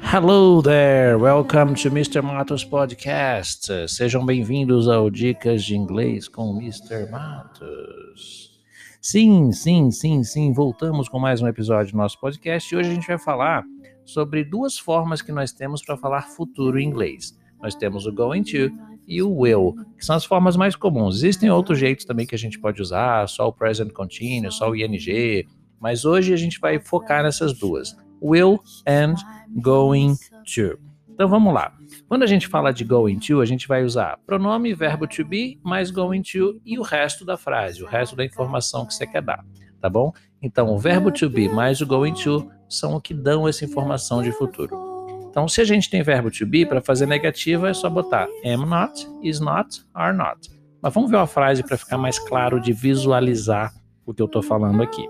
[0.00, 2.22] Hello there, welcome to Mr.
[2.22, 3.88] Matos Podcast.
[3.88, 7.10] Sejam bem-vindos ao Dicas de Inglês com Mr.
[7.10, 8.60] Matos.
[9.00, 12.94] Sim, sim, sim, sim, voltamos com mais um episódio do nosso podcast e hoje a
[12.94, 13.64] gente vai falar
[14.04, 17.36] sobre duas formas que nós temos para falar futuro em inglês.
[17.60, 18.70] Nós temos o going to
[19.06, 21.16] e o will, que são as formas mais comuns.
[21.16, 24.76] Existem outros jeitos também que a gente pode usar, só o present continuous, só o
[24.76, 25.46] ing,
[25.80, 29.14] mas hoje a gente vai focar nessas duas: will and
[29.62, 30.14] going
[30.54, 30.78] to.
[31.08, 31.72] Então vamos lá.
[32.08, 35.58] Quando a gente fala de going to, a gente vai usar pronome verbo to be
[35.62, 39.22] mais going to e o resto da frase, o resto da informação que você quer
[39.22, 39.44] dar,
[39.80, 40.12] tá bom?
[40.40, 44.22] Então o verbo to be mais o going to são o que dão essa informação
[44.22, 44.92] de futuro.
[45.32, 48.66] Então, se a gente tem verbo to be, para fazer negativa é só botar am
[48.66, 50.50] not, is not, are not.
[50.82, 53.72] Mas vamos ver uma frase para ficar mais claro de visualizar
[54.04, 55.08] o que eu estou falando aqui.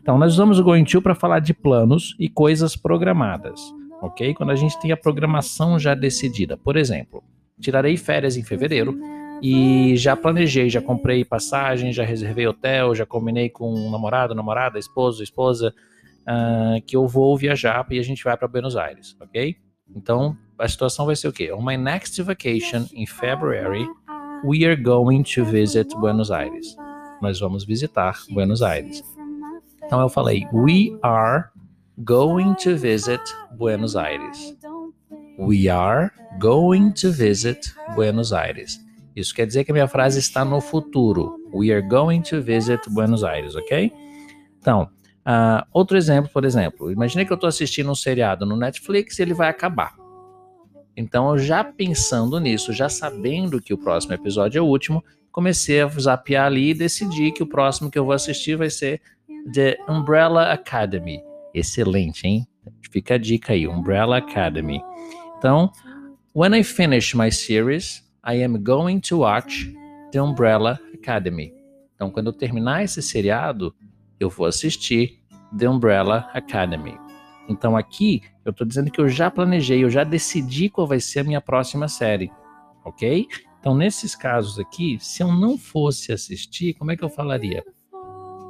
[0.00, 3.60] Então, nós usamos o going to para falar de planos e coisas programadas,
[4.00, 4.34] ok?
[4.34, 6.56] Quando a gente tem a programação já decidida.
[6.56, 7.22] Por exemplo,
[7.60, 8.98] tirarei férias em fevereiro
[9.42, 14.78] e já planejei, já comprei passagem, já reservei hotel, já combinei com um namorado, namorada,
[14.78, 15.74] esposo, esposa,
[16.22, 19.56] uh, que eu vou viajar e a gente vai para Buenos Aires, ok?
[19.94, 21.52] Então, a situação vai ser o quê?
[21.52, 23.86] On my next vacation in February,
[24.44, 26.76] we are going to visit Buenos Aires.
[27.22, 29.17] Nós vamos visitar Buenos Aires.
[29.88, 31.44] Então eu falei, we are
[32.04, 33.22] going to visit
[33.56, 34.54] Buenos Aires.
[35.38, 38.78] We are going to visit Buenos Aires.
[39.16, 41.40] Isso quer dizer que a minha frase está no futuro.
[41.54, 43.90] We are going to visit Buenos Aires, ok?
[44.60, 44.90] Então,
[45.26, 49.22] uh, outro exemplo, por exemplo, imagine que eu estou assistindo um seriado no Netflix e
[49.22, 49.94] ele vai acabar.
[50.94, 55.02] Então, já pensando nisso, já sabendo que o próximo episódio é o último,
[55.38, 59.00] comecei a zapear ali e decidi que o próximo que eu vou assistir vai ser
[59.54, 61.22] The Umbrella Academy.
[61.54, 62.44] Excelente, hein?
[62.90, 64.82] Fica a dica aí, Umbrella Academy.
[65.36, 65.70] Então,
[66.34, 69.72] when I finish my series, I am going to watch
[70.10, 71.54] The Umbrella Academy.
[71.94, 73.72] Então, quando eu terminar esse seriado,
[74.18, 75.22] eu vou assistir
[75.56, 76.98] The Umbrella Academy.
[77.48, 81.20] Então, aqui eu estou dizendo que eu já planejei, eu já decidi qual vai ser
[81.20, 82.28] a minha próxima série,
[82.84, 83.28] ok?
[83.68, 87.62] Então, nesses casos aqui, se eu não fosse assistir, como é que eu falaria?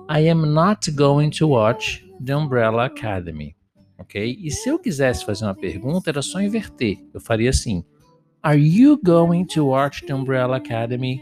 [0.08, 3.56] I am not going to watch The Umbrella Academy.
[3.98, 4.38] Ok?
[4.40, 7.04] E se eu quisesse fazer uma pergunta, era só inverter.
[7.12, 7.84] Eu faria assim:
[8.40, 11.20] Are you going to watch The Umbrella Academy?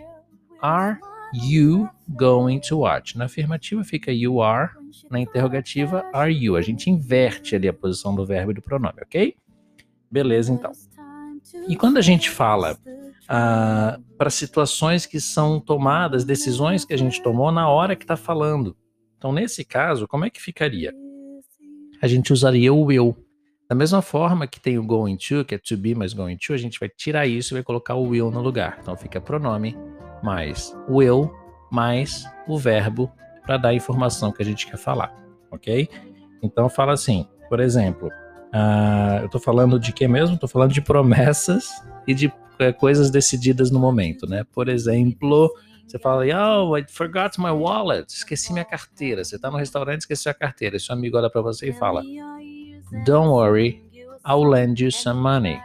[0.60, 0.98] Are
[1.32, 3.16] you going to watch?
[3.16, 4.72] Na afirmativa fica you are,
[5.10, 6.54] na interrogativa are you.
[6.54, 9.34] A gente inverte ali a posição do verbo e do pronome, ok?
[10.10, 10.72] Beleza, então.
[11.66, 12.76] E quando a gente fala
[13.26, 18.76] para situações que são tomadas, decisões que a gente tomou na hora que está falando.
[19.18, 20.92] Então, nesse caso, como é que ficaria?
[22.00, 23.16] A gente usaria o will.
[23.68, 26.52] Da mesma forma que tem o going to, que é to be mais going to,
[26.52, 28.78] a gente vai tirar isso e vai colocar o will no lugar.
[28.80, 29.76] Então fica pronome
[30.22, 31.30] mais will
[31.70, 33.10] mais o verbo
[33.44, 35.14] para dar a informação que a gente quer falar,
[35.50, 35.88] ok?
[36.42, 40.34] Então fala assim, por exemplo, uh, eu estou falando de que mesmo?
[40.34, 41.68] Estou falando de promessas
[42.06, 44.44] e de é, coisas decididas no momento, né?
[44.52, 45.52] Por exemplo,
[45.86, 46.24] você fala,
[46.62, 49.24] oh, I forgot my wallet, esqueci minha carteira.
[49.24, 50.78] Você está no restaurante, esqueceu a carteira.
[50.78, 52.02] Seu amigo olha para você e fala,
[53.04, 53.82] Don't worry,
[54.26, 55.58] I'll lend you some money.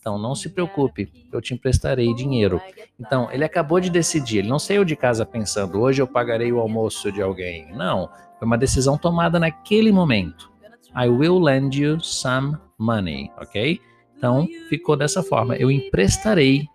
[0.00, 2.60] Então, não se preocupe, eu te emprestarei dinheiro.
[2.98, 6.58] Então, ele acabou de decidir, ele não saiu de casa pensando, hoje eu pagarei o
[6.58, 7.72] almoço de alguém.
[7.72, 10.50] Não, foi uma decisão tomada naquele momento.
[10.96, 13.80] I will lend you some money, ok?
[14.22, 15.56] Então, ficou dessa forma.
[15.56, 16.68] Eu emprestarei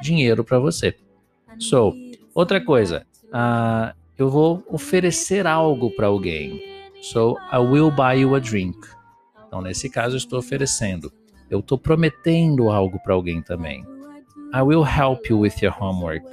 [0.00, 0.94] dinheiro para você.
[1.58, 1.92] So,
[2.32, 6.62] outra coisa, uh, eu vou oferecer algo para alguém.
[7.02, 8.78] So, I will buy you a drink.
[9.44, 11.12] Então, nesse caso, eu estou oferecendo.
[11.50, 13.84] Eu estou prometendo algo para alguém também.
[14.54, 16.24] I will help you with your homework.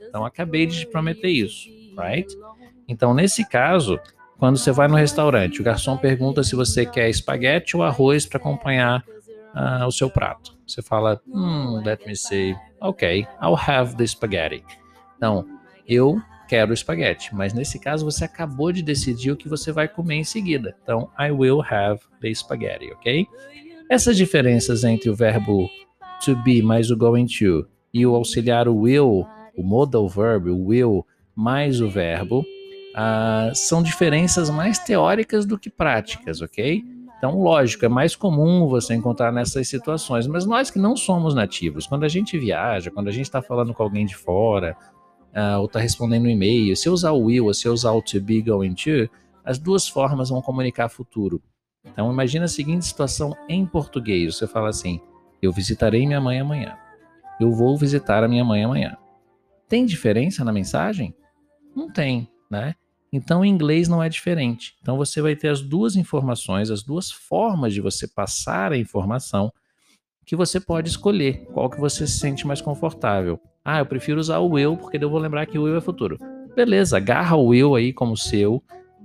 [0.00, 2.34] Então, acabei de te prometer isso, right?
[2.88, 4.00] Então, nesse caso,
[4.38, 8.38] quando você vai no restaurante, o garçom pergunta se você quer espaguete ou arroz para
[8.38, 9.04] acompanhar
[9.56, 10.56] uh, o seu prato.
[10.66, 14.62] Você fala, hmm, let me see, ok, I'll have the spaghetti.
[15.16, 15.46] Então,
[15.88, 20.16] eu quero espaguete, mas nesse caso você acabou de decidir o que você vai comer
[20.16, 20.76] em seguida.
[20.82, 23.26] Então, I will have the spaghetti, ok?
[23.90, 25.68] Essas diferenças entre o verbo
[26.24, 29.26] to be mais o going to e o auxiliar will,
[29.56, 35.70] o modal verb, o will mais o verbo, uh, são diferenças mais teóricas do que
[35.70, 36.84] práticas, ok?
[37.18, 41.86] Então, lógico, é mais comum você encontrar nessas situações, mas nós que não somos nativos,
[41.86, 44.76] quando a gente viaja, quando a gente está falando com alguém de fora,
[45.34, 47.92] uh, ou está respondendo um e-mail, se eu usar o will ou se eu usar
[47.92, 49.08] o to be going to,
[49.44, 51.42] as duas formas vão comunicar futuro.
[51.84, 54.36] Então imagina a seguinte situação em português.
[54.36, 55.00] Você fala assim:
[55.40, 56.76] eu visitarei minha mãe amanhã.
[57.40, 58.96] Eu vou visitar a minha mãe amanhã.
[59.68, 61.14] Tem diferença na mensagem?
[61.74, 62.74] Não tem, né?
[63.16, 64.76] Então, em inglês não é diferente.
[64.82, 69.50] Então, você vai ter as duas informações, as duas formas de você passar a informação
[70.26, 73.40] que você pode escolher qual que você se sente mais confortável.
[73.64, 76.18] Ah, eu prefiro usar o eu porque eu vou lembrar que o eu é futuro.
[76.54, 78.62] Beleza, agarra o eu aí como seu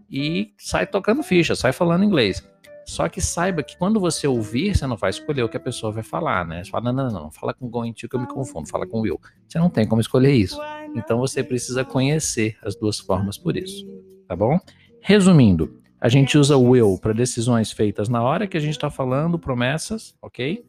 [0.09, 2.43] e sai tocando ficha, sai falando inglês.
[2.85, 5.91] Só que saiba que quando você ouvir, você não vai escolher o que a pessoa
[5.91, 6.63] vai falar, né?
[6.63, 9.01] Você fala, não, não, não, fala com going to que eu me confundo, fala com
[9.01, 9.19] will.
[9.47, 10.59] Você não tem como escolher isso.
[10.95, 13.85] Então você precisa conhecer as duas formas por isso,
[14.27, 14.59] tá bom?
[14.99, 18.89] Resumindo, a gente usa o will para decisões feitas na hora que a gente está
[18.89, 20.65] falando, promessas, ok?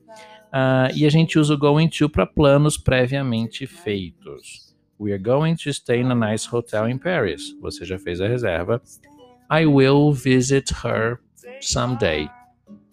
[0.52, 4.76] Uh, e a gente usa o going to para planos previamente feitos.
[5.00, 7.56] We are going to stay in a nice hotel in Paris.
[7.60, 8.80] Você já fez a reserva.
[9.50, 11.18] I will visit her
[11.62, 12.28] someday.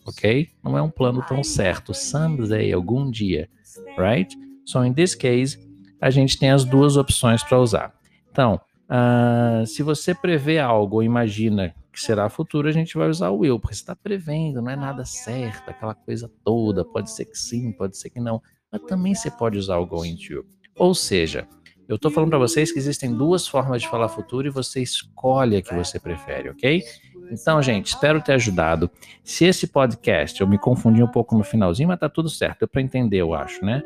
[0.05, 0.49] Ok?
[0.63, 1.93] Não é um plano tão certo.
[1.93, 3.49] Someday, algum dia.
[3.97, 4.35] Right?
[4.65, 5.57] So, in this case,
[6.01, 7.93] a gente tem as duas opções para usar.
[8.31, 13.29] Então, uh, se você prevê algo ou imagina que será futuro, a gente vai usar
[13.29, 16.85] o will, porque você está prevendo, não é nada certo, aquela coisa toda.
[16.85, 18.41] Pode ser que sim, pode ser que não.
[18.71, 20.45] Mas também você pode usar o going to.
[20.75, 21.47] Ou seja,
[21.89, 25.57] eu estou falando para vocês que existem duas formas de falar futuro e você escolhe
[25.57, 26.83] a que você prefere, ok?
[27.31, 28.89] Então, gente, espero ter ajudado.
[29.23, 32.67] Se esse podcast, eu me confundi um pouco no finalzinho, mas tá tudo certo, deu
[32.67, 33.83] para entender, eu acho, né?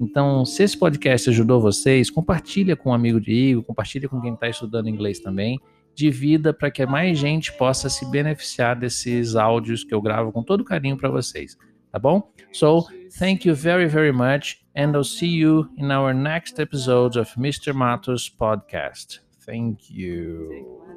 [0.00, 4.34] Então, se esse podcast ajudou vocês, compartilha com um amigo de Igor, compartilha com quem
[4.34, 5.58] está estudando inglês também,
[5.94, 10.64] divida para que mais gente possa se beneficiar desses áudios que eu gravo com todo
[10.64, 11.56] carinho para vocês,
[11.90, 12.30] tá bom?
[12.52, 12.86] So,
[13.18, 17.72] thank you very, very much, and I'll see you in our next episode of Mr.
[17.72, 19.20] Matos podcast.
[19.44, 20.87] Thank you.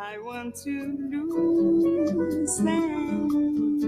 [0.00, 3.78] I want to lose them.